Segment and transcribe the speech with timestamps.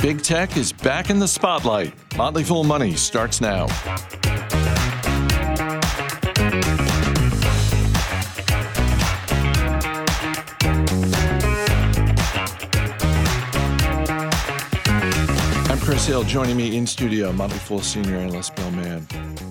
[0.00, 1.92] Big tech is back in the spotlight.
[2.16, 3.66] Motley Fool Money starts now.
[15.66, 16.22] I'm Chris Hill.
[16.22, 19.00] Joining me in studio, Motley Fool senior analyst Bill Mann.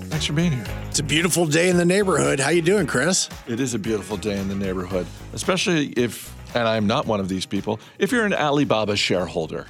[0.10, 0.87] Thanks for being here.
[0.98, 2.40] It's a beautiful day in the neighborhood.
[2.40, 3.30] How you doing, Chris?
[3.46, 7.30] It is a beautiful day in the neighborhood, especially if, and I'm not one of
[7.30, 9.68] these people, if you're an Alibaba shareholder.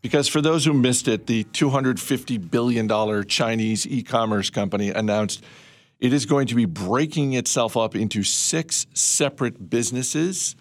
[0.00, 5.44] Because for those who missed it, the $250 billion Chinese e commerce company announced
[5.98, 10.56] it is going to be breaking itself up into six separate businesses.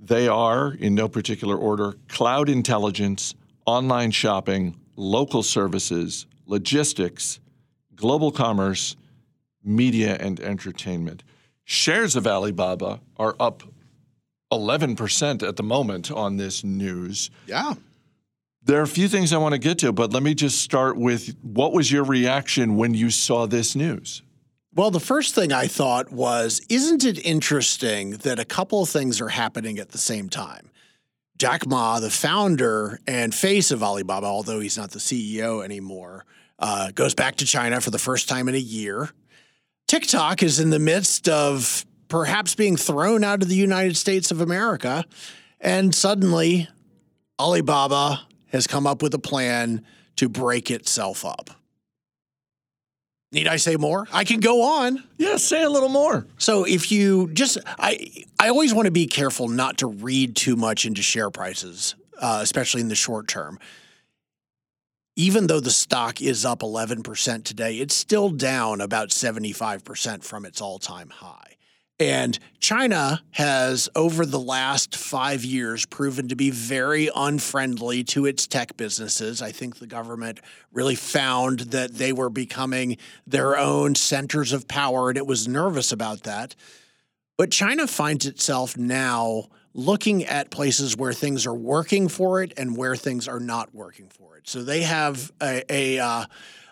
[0.00, 3.34] They are, in no particular order, cloud intelligence,
[3.66, 7.38] online shopping, local services, logistics,
[7.94, 8.96] global commerce,
[9.66, 11.22] media, and entertainment.
[11.64, 13.62] Shares of Alibaba are up
[14.52, 17.30] 11% at the moment on this news.
[17.46, 17.74] Yeah.
[18.62, 20.96] There are a few things I want to get to, but let me just start
[20.96, 24.22] with what was your reaction when you saw this news?
[24.74, 29.20] Well, the first thing I thought was, isn't it interesting that a couple of things
[29.20, 30.70] are happening at the same time?
[31.38, 36.24] Jack Ma, the founder and face of Alibaba, although he's not the CEO anymore,
[36.58, 39.10] uh, goes back to China for the first time in a year.
[39.86, 44.40] TikTok is in the midst of perhaps being thrown out of the United States of
[44.40, 45.04] America.
[45.60, 46.68] And suddenly,
[47.38, 49.84] Alibaba has come up with a plan
[50.16, 51.50] to break itself up.
[53.32, 54.06] Need I say more?
[54.12, 55.02] I can go on.
[55.18, 56.26] Yeah, say a little more.
[56.38, 60.56] So if you just, I, I always want to be careful not to read too
[60.56, 63.58] much into share prices, uh, especially in the short term.
[65.16, 70.60] Even though the stock is up 11% today, it's still down about 75% from its
[70.60, 71.56] all time high.
[71.98, 78.46] And China has, over the last five years, proven to be very unfriendly to its
[78.46, 79.40] tech businesses.
[79.40, 85.08] I think the government really found that they were becoming their own centers of power,
[85.08, 86.54] and it was nervous about that.
[87.38, 92.76] But China finds itself now looking at places where things are working for it and
[92.76, 94.48] where things are not working for it.
[94.48, 96.24] So they have a, a uh,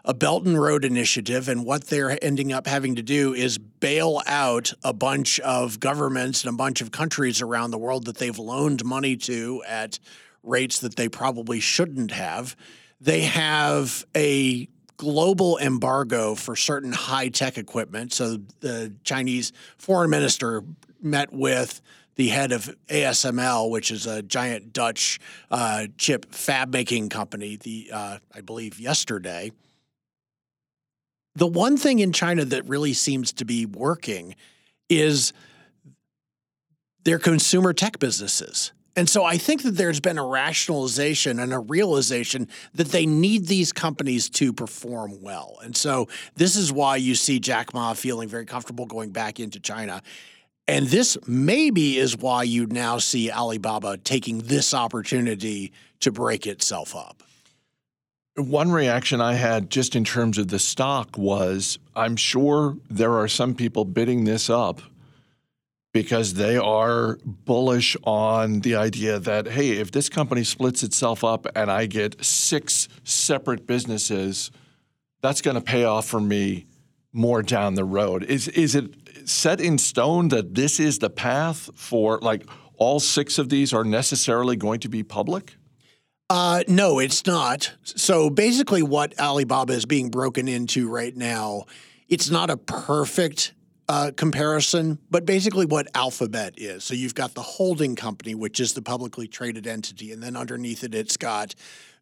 [0.07, 4.21] a Belt and Road initiative, and what they're ending up having to do is bail
[4.27, 8.39] out a bunch of governments and a bunch of countries around the world that they've
[8.39, 9.99] loaned money to at
[10.43, 12.55] rates that they probably shouldn't have.
[13.01, 18.13] They have a global embargo for certain high tech equipment.
[18.13, 20.63] So the Chinese foreign minister
[21.01, 21.81] met with
[22.17, 25.19] the head of ASML, which is a giant Dutch
[25.51, 29.51] uh, chip fab making company, the uh, I believe yesterday.
[31.37, 34.37] The one thing in China that really seems to be working
[34.89, 35.33] is
[37.03, 38.73] their consumer tech businesses.
[38.97, 43.49] And so I think that there's been a rationalization and a realization that they need
[43.49, 45.59] these companies to perform well.
[45.65, 49.59] And so this is why you see Jack Ma feeling very comfortable going back into
[49.59, 50.01] China.
[50.67, 56.97] And this maybe is why you now see Alibaba taking this opportunity to break itself
[56.97, 57.23] up.
[58.37, 63.29] One reaction I had just in terms of the stock was I'm sure there are
[63.29, 64.81] some people bidding this up
[65.93, 71.47] because they are bullish on the idea that, hey, if this company splits itself up
[71.55, 74.51] and I get six separate businesses,
[75.23, 76.67] that's going to pay off for me
[77.13, 78.25] more down the road.
[78.25, 78.93] Is, is it
[79.29, 82.47] set in stone that this is the path for like
[82.77, 85.57] all six of these are necessarily going to be public?
[86.31, 87.73] Uh, no, it's not.
[87.85, 91.65] So basically, what Alibaba is being broken into right now,
[92.09, 93.53] it's not a perfect
[93.89, 96.85] uh, comparison, but basically what Alphabet is.
[96.85, 100.83] So you've got the holding company, which is the publicly traded entity, and then underneath
[100.83, 101.55] it, it's got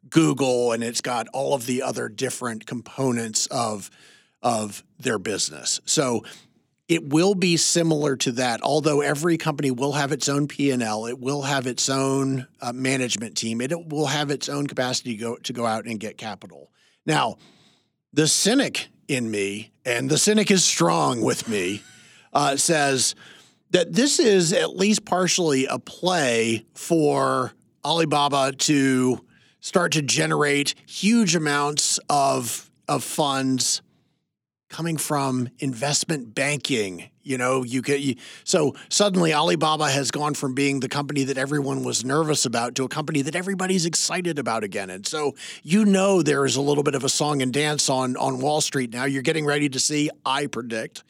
[0.08, 3.90] Google and it's got all of the other different components of
[4.42, 5.80] of their business.
[5.84, 6.24] So
[6.92, 11.18] it will be similar to that although every company will have its own p&l it
[11.18, 15.36] will have its own uh, management team it will have its own capacity to go,
[15.36, 16.70] to go out and get capital.
[17.06, 17.36] Now
[18.12, 21.82] the cynic in me and the cynic is strong with me
[22.34, 23.14] uh, says
[23.70, 27.52] that this is at least partially a play for
[27.84, 29.24] alibaba to
[29.60, 33.80] start to generate huge amounts of, of funds
[34.72, 37.10] coming from investment banking.
[37.22, 41.38] You know, you get you, so suddenly Alibaba has gone from being the company that
[41.38, 44.90] everyone was nervous about to a company that everybody's excited about again.
[44.90, 48.16] And so you know there is a little bit of a song and dance on
[48.16, 49.04] on Wall Street now.
[49.04, 51.04] You're getting ready to see, I predict,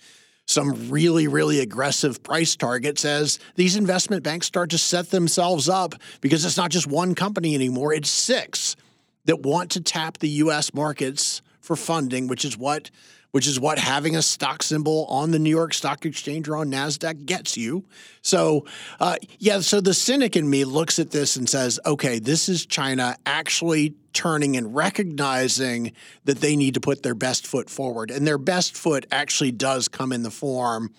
[0.46, 5.94] some really, really aggressive price targets as these investment banks start to set themselves up
[6.20, 8.76] because it's not just one company anymore, it's six
[9.24, 12.90] that want to tap the US markets for funding, which is what
[13.32, 16.70] which is what having a stock symbol on the New York Stock Exchange or on
[16.70, 17.84] NASDAQ gets you.
[18.20, 18.66] So,
[19.00, 22.66] uh, yeah, so the cynic in me looks at this and says, okay, this is
[22.66, 25.92] China actually turning and recognizing
[26.24, 28.10] that they need to put their best foot forward.
[28.10, 30.92] And their best foot actually does come in the form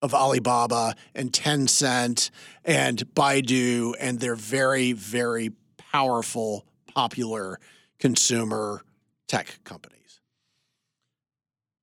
[0.00, 2.30] of Alibaba and Tencent
[2.64, 5.50] and Baidu and their very, very
[5.92, 7.58] powerful, popular
[7.98, 8.82] consumer
[9.26, 9.97] tech companies.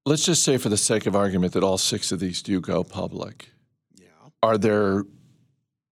[0.05, 2.83] Let's just say, for the sake of argument, that all six of these do go
[2.83, 3.49] public.
[3.95, 4.07] Yeah.
[4.43, 5.03] Are there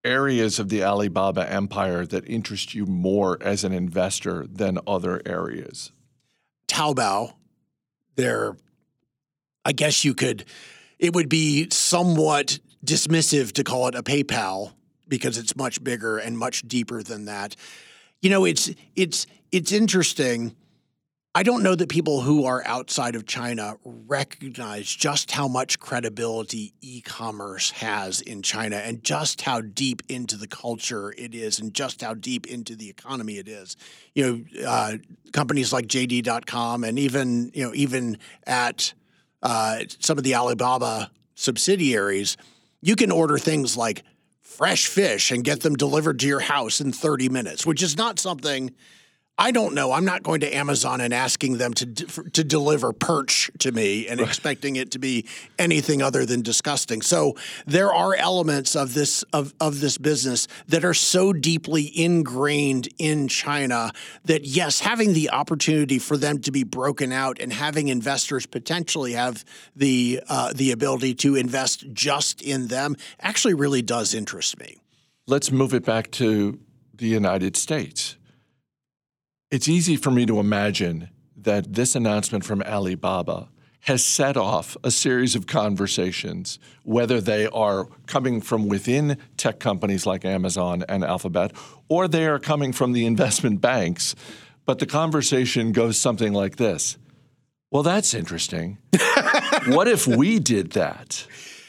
[0.06, 5.92] areas of the Alibaba empire that interest you more as an investor than other areas?
[6.68, 7.34] Taobao,
[8.16, 8.56] there,
[9.66, 10.46] I guess you could,
[11.00, 14.74] it would be somewhat dismissive to call it a PayPal
[15.08, 17.56] because it's much bigger and much deeper than that.
[18.22, 20.56] You know, it's it's it's interesting
[21.36, 26.76] I don't know that people who are outside of China recognize just how much credibility
[26.80, 31.74] e commerce has in China and just how deep into the culture it is and
[31.74, 33.76] just how deep into the economy it is.
[34.14, 34.98] You know, uh,
[35.32, 38.94] companies like JD.com and even, you know, even at
[39.42, 42.38] uh, some of the Alibaba subsidiaries,
[42.80, 44.04] you can order things like
[44.40, 48.20] fresh fish and get them delivered to your house in 30 minutes, which is not
[48.20, 48.70] something
[49.36, 49.92] I don't know.
[49.92, 54.20] I'm not going to Amazon and asking them to to deliver perch to me and
[54.20, 54.30] right.
[54.30, 55.26] expecting it to be
[55.58, 57.02] anything other than disgusting.
[57.02, 57.36] So
[57.66, 63.28] there are elements of this of of this business that are so deeply ingrained in
[63.28, 63.92] China
[64.26, 69.14] that yes, having the opportunity for them to be broken out and having investors potentially
[69.14, 69.44] have
[69.76, 74.78] the uh, the ability to invest just in them actually really does interest me.
[75.26, 76.60] Let's move it back to
[76.94, 78.18] the United States
[79.54, 83.50] it's easy for me to imagine that this announcement from Alibaba
[83.82, 90.08] has set off a series of conversations, whether they are coming from within tech companies
[90.08, 91.52] like Amazon and Alphabet,
[91.88, 94.16] or they are coming from the investment banks.
[94.66, 96.98] But the conversation goes something like this
[97.70, 98.80] Well, that's interesting.
[99.68, 101.28] what if we did that?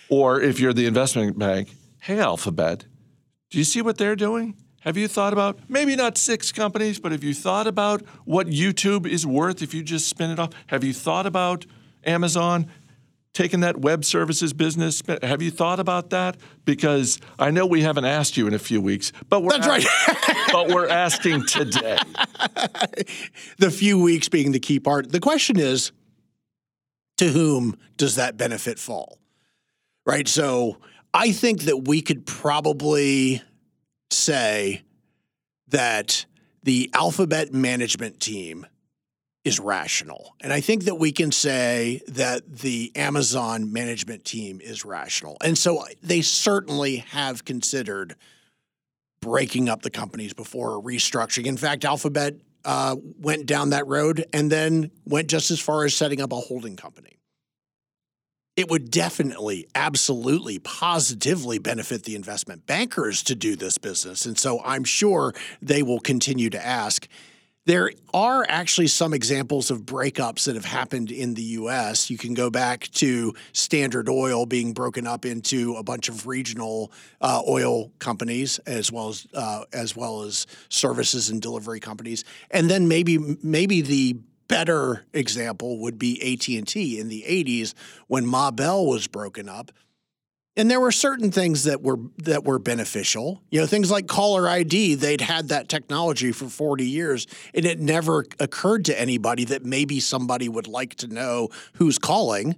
[0.08, 1.68] Or if you're the investment bank,
[2.00, 2.86] hey, Alphabet,
[3.50, 4.56] do you see what they're doing?
[4.84, 9.06] Have you thought about maybe not six companies, but have you thought about what YouTube
[9.06, 10.50] is worth if you just spin it off?
[10.66, 11.64] Have you thought about
[12.04, 12.66] Amazon
[13.32, 15.02] taking that web services business?
[15.22, 16.36] Have you thought about that?
[16.66, 19.86] Because I know we haven't asked you in a few weeks, but we're That's right.
[20.52, 21.96] but we're asking today.
[23.58, 25.10] the few weeks being the key part.
[25.10, 25.92] The question is
[27.16, 29.18] to whom does that benefit fall?
[30.04, 30.28] Right?
[30.28, 30.76] So
[31.14, 33.40] I think that we could probably
[34.10, 34.82] say
[35.68, 36.26] that
[36.62, 38.66] the Alphabet management team
[39.44, 40.34] is rational.
[40.40, 45.36] And I think that we can say that the Amazon management team is rational.
[45.44, 48.16] And so they certainly have considered
[49.20, 51.46] breaking up the companies before restructuring.
[51.46, 55.94] In fact, Alphabet uh, went down that road and then went just as far as
[55.94, 57.13] setting up a holding company
[58.56, 64.26] it would definitely, absolutely, positively benefit the investment bankers to do this business.
[64.26, 67.08] And so I'm sure they will continue to ask.
[67.66, 72.10] There are actually some examples of breakups that have happened in the US.
[72.10, 76.92] You can go back to Standard Oil being broken up into a bunch of regional
[77.22, 82.68] uh, oil companies, as well as uh, as well as services and delivery companies, and
[82.68, 87.74] then maybe maybe the better example would be AT&T in the 80s
[88.06, 89.70] when Ma Bell was broken up.
[90.56, 93.42] And there were certain things that were that were beneficial.
[93.50, 97.80] You know, things like caller ID, they'd had that technology for 40 years and it
[97.80, 102.54] never occurred to anybody that maybe somebody would like to know who's calling.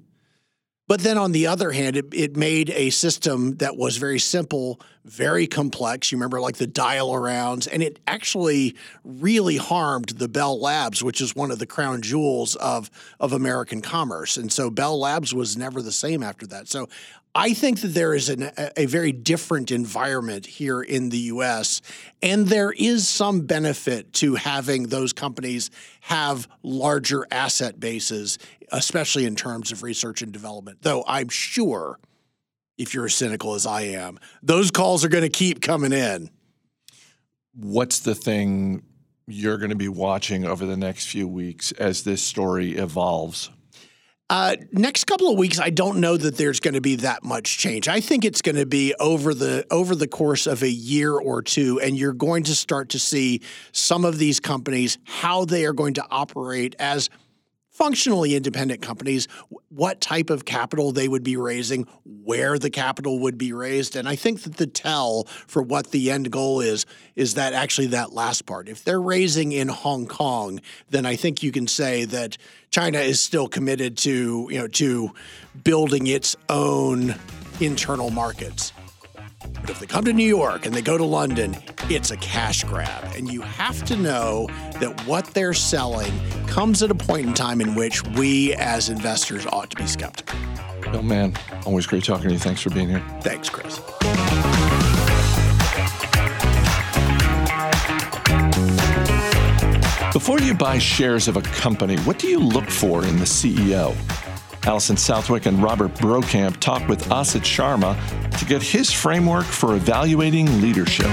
[0.88, 4.80] But then on the other hand, it, it made a system that was very simple,
[5.06, 6.10] very complex.
[6.10, 11.20] You remember like the dial arounds, and it actually really harmed the Bell Labs, which
[11.20, 14.36] is one of the crown jewels of, of American commerce.
[14.36, 16.68] And so Bell Labs was never the same after that.
[16.68, 16.88] So
[17.36, 21.82] I think that there is an, a very different environment here in the US,
[22.22, 25.70] and there is some benefit to having those companies
[26.00, 28.38] have larger asset bases,
[28.72, 30.78] especially in terms of research and development.
[30.80, 31.98] Though I'm sure,
[32.78, 36.30] if you're as cynical as I am, those calls are going to keep coming in.
[37.54, 38.82] What's the thing
[39.26, 43.50] you're going to be watching over the next few weeks as this story evolves?
[44.28, 47.58] Uh, next couple of weeks, I don't know that there's going to be that much
[47.58, 47.86] change.
[47.86, 51.42] I think it's going to be over the over the course of a year or
[51.42, 53.40] two, and you're going to start to see
[53.70, 57.08] some of these companies how they are going to operate as
[57.76, 59.28] functionally independent companies,
[59.68, 63.96] what type of capital they would be raising, where the capital would be raised.
[63.96, 67.88] And I think that the tell for what the end goal is, is that actually
[67.88, 68.70] that last part.
[68.70, 72.38] If they're raising in Hong Kong, then I think you can say that
[72.70, 75.10] China is still committed to, you know, to
[75.62, 77.14] building its own
[77.60, 78.72] internal markets.
[79.40, 81.56] But if they come to New York and they go to London,
[81.90, 83.04] it's a cash grab.
[83.16, 84.46] And you have to know
[84.80, 86.12] that what they're selling
[86.46, 90.38] comes at a point in time in which we as investors ought to be skeptical.
[90.90, 92.38] Bill Mann, always great talking to you.
[92.38, 93.04] Thanks for being here.
[93.20, 93.80] Thanks, Chris.
[100.12, 103.94] Before you buy shares of a company, what do you look for in the CEO?
[104.66, 107.96] Alison Southwick and Robert Brokamp talk with Asit Sharma
[108.38, 111.06] to get his framework for evaluating leadership.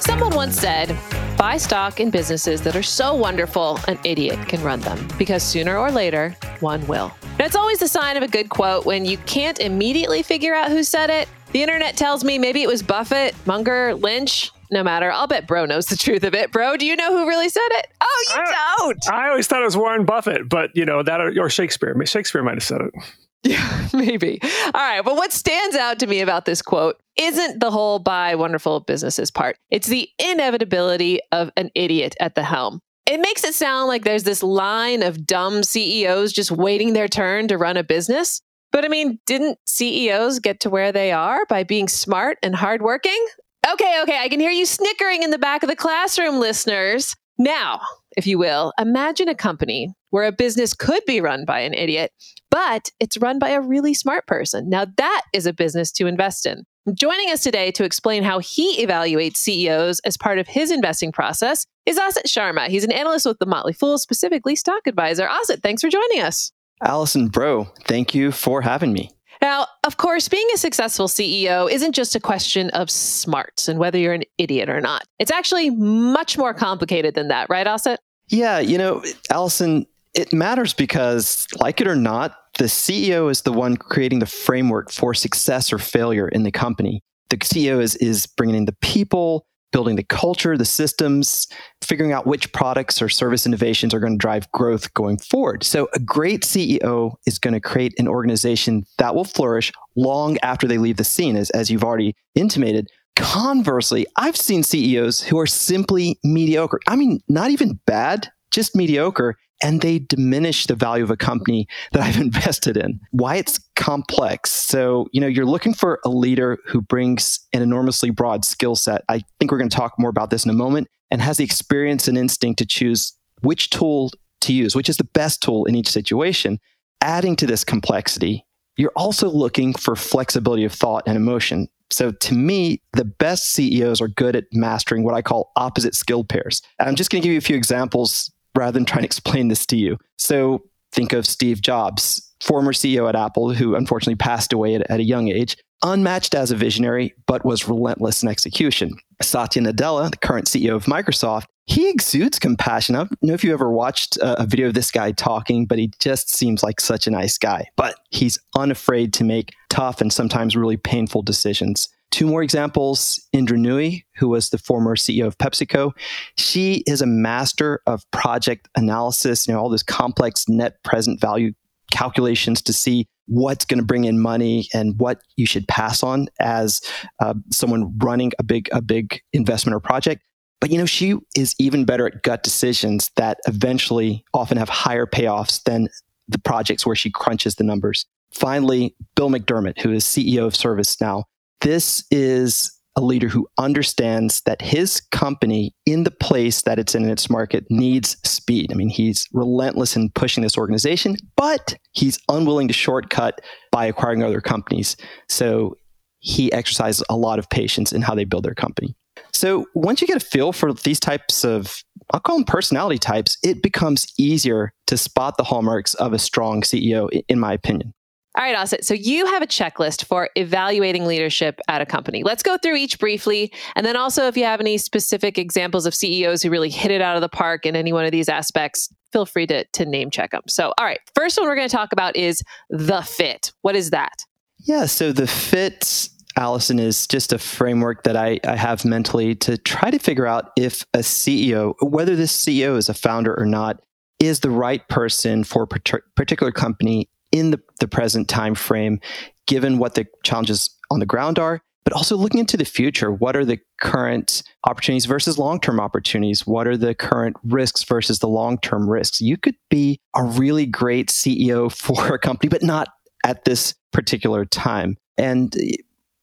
[0.00, 0.96] Someone once said,
[1.38, 5.78] buy stock in businesses that are so wonderful an idiot can run them, because sooner
[5.78, 7.12] or later, one will.
[7.38, 10.70] Now, it's always the sign of a good quote when you can't immediately figure out
[10.70, 11.28] who said it.
[11.52, 15.10] The internet tells me maybe it was Buffett, Munger, Lynch, no matter.
[15.10, 16.52] I'll bet Bro knows the truth of it.
[16.52, 17.88] Bro, do you know who really said it?
[18.00, 19.10] Oh, you I, don't.
[19.10, 21.96] I always thought it was Warren Buffett, but you know that or Shakespeare.
[22.04, 22.92] Shakespeare might have said it.
[23.42, 24.40] Yeah, maybe.
[24.42, 25.04] All right.
[25.04, 29.30] But what stands out to me about this quote isn't the whole buy wonderful businesses
[29.30, 29.56] part.
[29.70, 32.80] It's the inevitability of an idiot at the helm.
[33.06, 37.46] It makes it sound like there's this line of dumb CEOs just waiting their turn
[37.46, 38.40] to run a business.
[38.72, 43.26] But I mean, didn't CEOs get to where they are by being smart and hardworking?
[43.72, 47.16] Okay, okay, I can hear you snickering in the back of the classroom, listeners.
[47.36, 47.80] Now,
[48.16, 52.12] if you will, imagine a company where a business could be run by an idiot,
[52.48, 54.68] but it's run by a really smart person.
[54.68, 56.62] Now, that is a business to invest in.
[56.94, 61.66] Joining us today to explain how he evaluates CEOs as part of his investing process
[61.86, 62.68] is Asit Sharma.
[62.68, 65.26] He's an analyst with the Motley Fool, specifically stock advisor.
[65.26, 66.52] Asit, thanks for joining us.
[66.84, 69.10] Alison, bro, thank you for having me.
[69.42, 73.98] Now, of course, being a successful CEO isn't just a question of smarts and whether
[73.98, 75.04] you're an idiot or not.
[75.18, 77.98] It's actually much more complicated than that, right, Asit?
[78.28, 83.52] Yeah, you know, Alison, it matters because, like it or not, the CEO is the
[83.52, 87.02] one creating the framework for success or failure in the company.
[87.28, 91.46] The CEO is, is bringing in the people, building the culture, the systems,
[91.84, 95.62] figuring out which products or service innovations are going to drive growth going forward.
[95.62, 100.66] So, a great CEO is going to create an organization that will flourish long after
[100.66, 102.88] they leave the scene, as, as you've already intimated.
[103.16, 106.80] Conversely, I've seen CEOs who are simply mediocre.
[106.88, 111.66] I mean, not even bad, just mediocre and they diminish the value of a company
[111.92, 113.00] that I've invested in.
[113.10, 114.50] Why it's complex.
[114.50, 119.02] So, you know, you're looking for a leader who brings an enormously broad skill set.
[119.08, 121.44] I think we're going to talk more about this in a moment and has the
[121.44, 124.10] experience and instinct to choose which tool
[124.42, 126.58] to use, which is the best tool in each situation.
[127.00, 128.44] Adding to this complexity,
[128.76, 131.68] you're also looking for flexibility of thought and emotion.
[131.90, 136.24] So to me, the best CEOs are good at mastering what I call opposite skill
[136.24, 136.60] pairs.
[136.80, 139.66] I'm just going to give you a few examples rather than trying to explain this
[139.66, 139.98] to you.
[140.16, 145.00] So think of Steve Jobs, former CEO at Apple, who unfortunately passed away at, at
[145.00, 148.96] a young age, unmatched as a visionary, but was relentless in execution.
[149.22, 152.94] Satya Nadella, the current CEO of Microsoft, he exudes compassion.
[152.94, 155.78] I don't know if you ever watched a, a video of this guy talking, but
[155.78, 157.66] he just seems like such a nice guy.
[157.76, 161.88] But he's unafraid to make tough and sometimes really painful decisions.
[162.16, 165.92] Two more examples Indra Nooyi, who was the former CEO of PepsiCo.
[166.38, 171.52] She is a master of project analysis, you know, all those complex net present value
[171.90, 176.28] calculations to see what's going to bring in money and what you should pass on
[176.40, 176.80] as
[177.20, 180.22] uh, someone running a big a big investment or project.
[180.58, 185.04] But you know, she is even better at gut decisions that eventually often have higher
[185.04, 185.88] payoffs than
[186.28, 188.06] the projects where she crunches the numbers.
[188.32, 191.24] Finally, Bill McDermott, who is CEO of ServiceNow,
[191.60, 197.04] this is a leader who understands that his company in the place that it's in,
[197.04, 198.72] in its market needs speed.
[198.72, 204.22] I mean, he's relentless in pushing this organization, but he's unwilling to shortcut by acquiring
[204.22, 204.96] other companies.
[205.28, 205.76] So
[206.20, 208.96] he exercises a lot of patience in how they build their company.
[209.32, 211.82] So once you get a feel for these types of,
[212.12, 216.62] I'll call them personality types, it becomes easier to spot the hallmarks of a strong
[216.62, 217.92] CEO, in my opinion.
[218.36, 218.84] All right, Asit.
[218.84, 222.22] So you have a checklist for evaluating leadership at a company.
[222.22, 223.50] Let's go through each briefly.
[223.74, 227.00] And then also, if you have any specific examples of CEOs who really hit it
[227.00, 230.10] out of the park in any one of these aspects, feel free to, to name
[230.10, 230.42] check them.
[230.48, 233.52] So, all right, first one we're going to talk about is the fit.
[233.62, 234.26] What is that?
[234.66, 239.56] Yeah, so the fit Alison is just a framework that I, I, have mentally to
[239.56, 243.80] try to figure out if a CEO, whether this CEO is a founder or not,
[244.18, 249.00] is the right person for a particular company in the, the present time frame,
[249.46, 253.12] given what the challenges on the ground are, but also looking into the future.
[253.12, 256.46] What are the current opportunities versus long term opportunities?
[256.46, 259.20] What are the current risks versus the long term risks?
[259.20, 262.88] You could be a really great CEO for a company, but not
[263.24, 264.96] at this particular time.
[265.16, 265.76] And eh,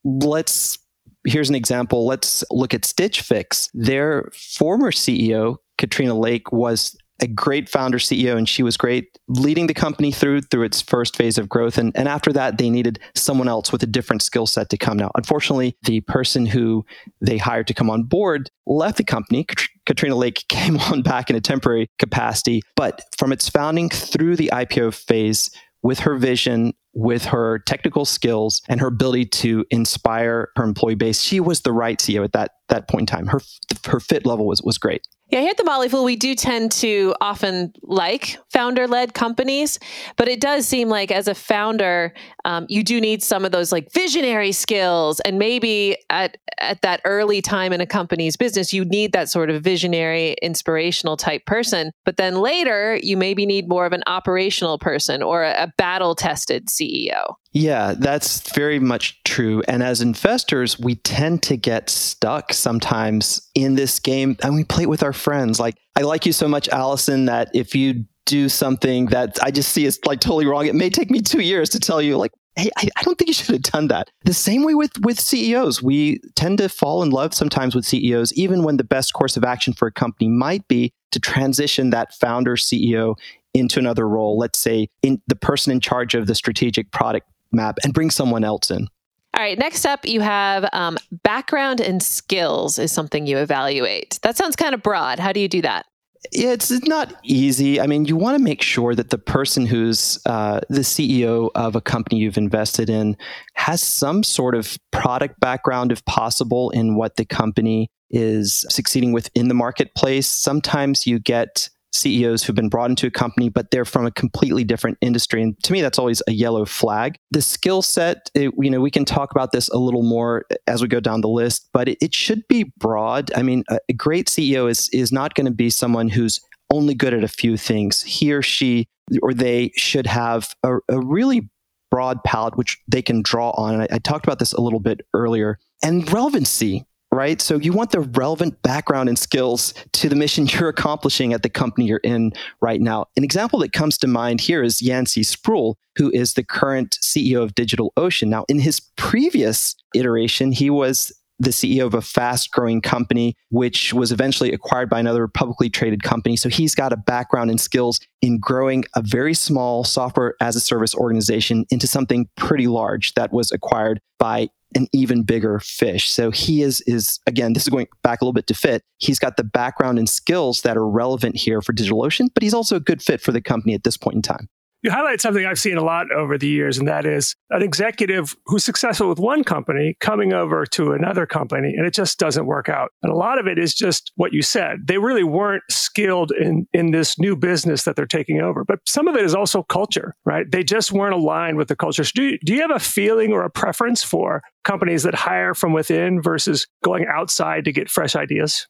[0.04, 0.78] let's
[1.26, 2.06] here's an example.
[2.06, 3.70] Let's look at Stitch Fix.
[3.74, 9.68] Their former CEO, Katrina Lake, was a great founder CEO and she was great leading
[9.68, 13.00] the company through through its first phase of growth and, and after that they needed
[13.16, 16.86] someone else with a different skill set to come now unfortunately the person who
[17.22, 19.48] they hired to come on board left the company
[19.86, 24.50] katrina lake came on back in a temporary capacity but from its founding through the
[24.54, 25.50] ipo phase
[25.84, 31.20] with her vision, with her technical skills, and her ability to inspire her employee base,
[31.20, 33.28] she was the right CEO at that that point in time.
[33.28, 33.42] Her
[33.86, 35.06] her fit level was was great.
[35.34, 39.80] Yeah, here at the Motley Fool, we do tend to often like founder led companies,
[40.16, 42.14] but it does seem like as a founder,
[42.46, 45.20] um, you do need some of those like visionary skills.
[45.22, 49.50] And maybe at, at that early time in a company's business, you need that sort
[49.50, 51.94] of visionary, inspirational type person.
[52.06, 56.14] But then later, you maybe need more of an operational person or a, a battle
[56.14, 57.38] tested CEO.
[57.54, 59.62] Yeah, that's very much true.
[59.68, 64.84] And as investors, we tend to get stuck sometimes in this game and we play
[64.84, 65.60] it with our friends.
[65.60, 69.72] Like, I like you so much, Alison, that if you do something that I just
[69.72, 72.32] see is like totally wrong, it may take me two years to tell you, like,
[72.56, 74.10] hey, I, I don't think you should have done that.
[74.26, 75.84] The same way with, with CEOs.
[75.84, 79.44] We tend to fall in love sometimes with CEOs, even when the best course of
[79.44, 83.16] action for a company might be to transition that founder CEO
[83.54, 84.38] into another role.
[84.38, 88.44] Let's say in the person in charge of the strategic product map and bring someone
[88.44, 88.88] else in.
[89.36, 94.20] All right, next up, you have um, background and skills is something you evaluate.
[94.22, 95.18] That sounds kind of broad.
[95.18, 95.88] How do you do that?
[96.32, 97.82] Yeah, it's not easy.
[97.82, 101.76] I mean, you want to make sure that the person who's uh, the CEO of
[101.76, 103.18] a company you've invested in
[103.56, 109.30] has some sort of product background, if possible, in what the company is succeeding with
[109.36, 110.28] in the marketplace.
[110.28, 114.64] Sometimes you get CEOs who've been brought into a company, but they're from a completely
[114.64, 115.42] different industry.
[115.42, 117.18] And to me, that's always a yellow flag.
[117.32, 120.88] The skill set, you know, we can talk about this a little more as we
[120.88, 123.32] go down the list, but it, it should be broad.
[123.36, 126.40] I mean, a, a great CEO is is not going to be someone who's
[126.72, 128.02] only good at a few things.
[128.02, 128.88] He or she
[129.22, 131.50] or they should have a, a really
[131.92, 133.82] broad palette which they can draw on.
[133.82, 135.60] I, I talked about this a little bit earlier.
[135.84, 137.42] And relevancy, right?
[137.42, 141.50] So you want the relevant background and skills to the mission you're accomplishing at the
[141.50, 143.06] company you're in right now.
[143.16, 147.44] An example that comes to mind here is Yancey Spruill, who is the current CEO
[147.44, 148.28] of DigitalOcean.
[148.28, 151.12] Now, in his previous iteration, he was
[151.44, 156.04] the CEO of a fast growing company, which was eventually acquired by another publicly traded
[156.04, 156.36] company.
[156.36, 160.60] So he's got a background and skills in growing a very small software as a
[160.60, 166.10] service organization into something pretty large that was acquired by an even bigger fish.
[166.12, 168.84] So he is is again, this is going back a little bit to fit.
[168.98, 172.76] He's got the background and skills that are relevant here for DigitalOcean, but he's also
[172.76, 174.50] a good fit for the company at this point in time
[174.84, 178.36] you highlight something I've seen a lot over the years, and that is an executive
[178.46, 182.68] who's successful with one company coming over to another company, and it just doesn't work
[182.68, 182.90] out.
[183.02, 184.86] And a lot of it is just what you said.
[184.86, 188.66] They really weren't skilled in, in this new business that they're taking over.
[188.66, 190.46] But some of it is also culture, right?
[190.52, 192.04] They just weren't aligned with the culture.
[192.04, 195.72] So do, do you have a feeling or a preference for companies that hire from
[195.72, 198.68] within versus going outside to get fresh ideas?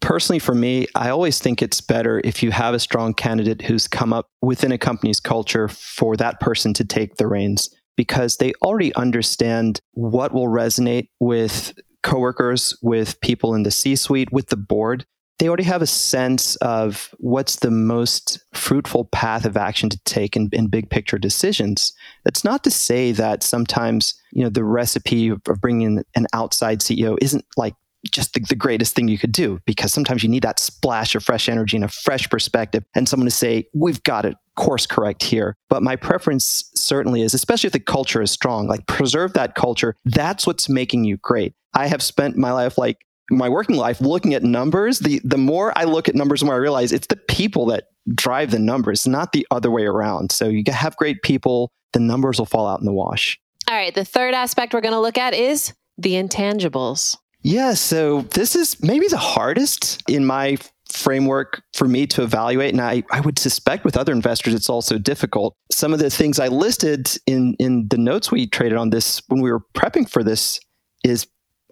[0.00, 3.88] Personally, for me, I always think it's better if you have a strong candidate who's
[3.88, 8.52] come up within a company's culture for that person to take the reins because they
[8.62, 14.56] already understand what will resonate with coworkers, with people in the C suite, with the
[14.56, 15.06] board.
[15.38, 20.36] They already have a sense of what's the most fruitful path of action to take
[20.36, 21.92] in, in big picture decisions.
[22.24, 26.80] That's not to say that sometimes, you know, the recipe of bringing in an outside
[26.80, 27.74] CEO isn't like
[28.10, 31.24] just the, the, greatest thing you could do because sometimes you need that splash of
[31.24, 35.22] fresh energy and a fresh perspective and someone to say, we've got it course correct
[35.22, 35.56] here.
[35.68, 39.96] But my preference certainly is, especially if the culture is strong, like preserve that culture.
[40.04, 41.54] That's what's making you great.
[41.74, 45.00] I have spent my life like my working life looking at numbers.
[45.00, 47.88] The the more I look at numbers, the more I realize it's the people that
[48.14, 50.30] drive the numbers, not the other way around.
[50.30, 53.40] So you have great people, the numbers will fall out in the wash.
[53.68, 53.94] All right.
[53.94, 57.16] The third aspect we're going to look at is the intangibles.
[57.44, 60.56] Yeah, so this is maybe the hardest in my
[60.90, 62.72] framework for me to evaluate.
[62.72, 65.54] And I, I would suspect with other investors, it's also difficult.
[65.70, 69.42] Some of the things I listed in, in the notes we traded on this when
[69.42, 70.58] we were prepping for this
[71.04, 71.26] is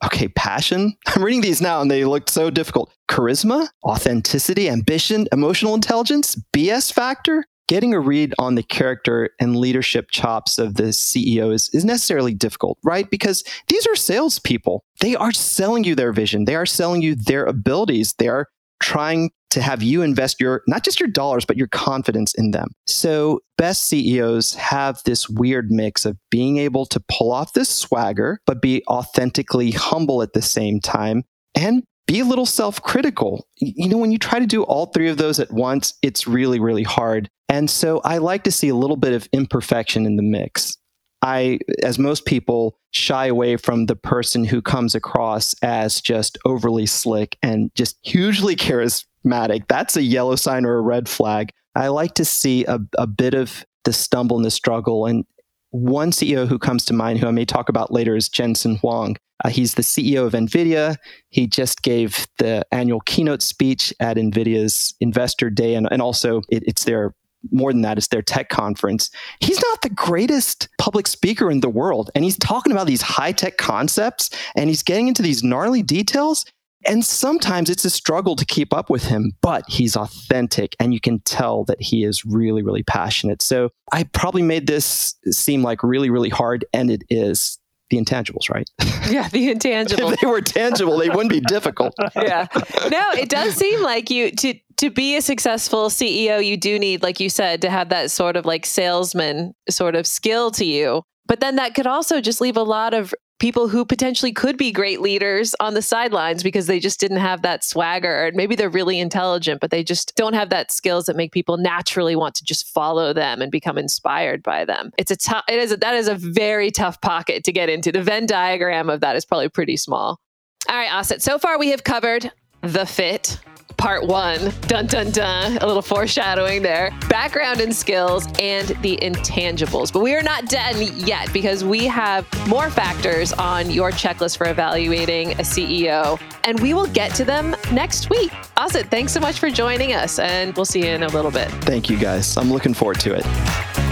[0.04, 0.94] okay, passion.
[1.06, 2.92] I'm reading these now and they look so difficult.
[3.10, 7.46] Charisma, authenticity, ambition, emotional intelligence, BS factor.
[7.68, 12.34] Getting a read on the character and leadership chops of the CEO is, is necessarily
[12.34, 13.08] difficult, right?
[13.10, 14.84] Because these are salespeople.
[15.00, 16.44] They are selling you their vision.
[16.44, 18.14] They are selling you their abilities.
[18.18, 18.48] They are
[18.80, 22.68] trying to have you invest your not just your dollars but your confidence in them.
[22.86, 28.40] So best CEOs have this weird mix of being able to pull off this swagger
[28.46, 31.22] but be authentically humble at the same time
[31.54, 33.46] and be a little self-critical.
[33.56, 36.60] You know when you try to do all three of those at once, it's really
[36.60, 37.30] really hard.
[37.48, 40.76] And so I like to see a little bit of imperfection in the mix.
[41.22, 46.84] I, as most people, shy away from the person who comes across as just overly
[46.84, 49.68] slick and just hugely charismatic.
[49.68, 51.50] That's a yellow sign or a red flag.
[51.74, 55.06] I like to see a, a bit of the stumble and the struggle.
[55.06, 55.24] And
[55.72, 59.16] one CEO who comes to mind, who I may talk about later, is Jensen Huang.
[59.44, 60.96] Uh, he's the CEO of NVIDIA.
[61.30, 66.62] He just gave the annual keynote speech at NVIDIA's Investor Day, and, and also it,
[66.66, 67.14] it's their
[67.50, 69.10] more than that, it's their tech conference.
[69.40, 72.10] He's not the greatest public speaker in the world.
[72.14, 76.44] And he's talking about these high tech concepts and he's getting into these gnarly details.
[76.86, 81.00] And sometimes it's a struggle to keep up with him, but he's authentic and you
[81.00, 83.42] can tell that he is really, really passionate.
[83.42, 87.58] So I probably made this seem like really, really hard, and it is
[87.90, 88.68] the intangibles, right?
[89.10, 90.12] Yeah, the intangibles.
[90.12, 91.92] if they were tangible, they wouldn't be difficult.
[92.16, 92.46] yeah.
[92.88, 97.02] No, it does seem like you to to be a successful CEO, you do need,
[97.02, 101.02] like you said, to have that sort of like salesman sort of skill to you.
[101.26, 103.12] But then that could also just leave a lot of
[103.42, 107.42] people who potentially could be great leaders on the sidelines because they just didn't have
[107.42, 108.26] that swagger.
[108.26, 111.56] And maybe they're really intelligent, but they just don't have that skills that make people
[111.56, 114.92] naturally want to just follow them and become inspired by them.
[114.96, 117.90] It's a tough, it is, a, that is a very tough pocket to get into.
[117.90, 120.20] The Venn diagram of that is probably pretty small.
[120.68, 121.20] All right, Asit.
[121.20, 123.40] So far, we have covered the fit,
[123.82, 124.52] part one.
[124.68, 125.56] Dun dun dun.
[125.56, 126.92] A little foreshadowing there.
[127.08, 129.92] Background and skills and the intangibles.
[129.92, 134.48] But we are not done yet because we have more factors on your checklist for
[134.48, 136.20] evaluating a CEO.
[136.44, 138.30] And we will get to them next week.
[138.56, 140.20] Asit, thanks so much for joining us.
[140.20, 141.50] And we'll see you in a little bit.
[141.64, 142.36] Thank you, guys.
[142.36, 143.91] I'm looking forward to it.